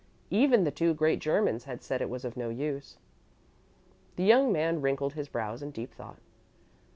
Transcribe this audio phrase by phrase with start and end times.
[0.31, 2.97] Even the two great Germans had said it was of no use.
[4.15, 6.17] The young man wrinkled his brows in deep thought.